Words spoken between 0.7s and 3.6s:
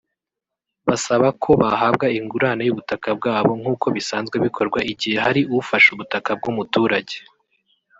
Basaba ko bahabwa ingurane y’ubutaka bwabo